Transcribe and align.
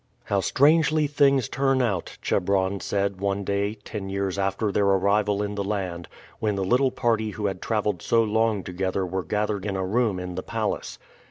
"How 0.23 0.39
strangely 0.39 1.05
things 1.05 1.47
turn 1.47 1.79
out," 1.79 2.17
Chebron 2.23 2.79
said 2.79 3.21
one 3.21 3.43
day 3.43 3.75
ten 3.75 4.09
years 4.09 4.39
after 4.39 4.71
their 4.71 4.85
arrival 4.87 5.43
in 5.43 5.53
the 5.53 5.63
land, 5.63 6.07
when 6.39 6.55
the 6.55 6.65
little 6.65 6.89
party 6.89 7.29
who 7.29 7.45
had 7.45 7.61
traveled 7.61 8.01
so 8.01 8.23
long 8.23 8.63
together 8.63 9.05
were 9.05 9.21
gathered 9.23 9.63
in 9.63 9.75
a 9.75 9.85
room 9.85 10.19
in 10.19 10.33
the 10.33 10.41
palace. 10.41 10.97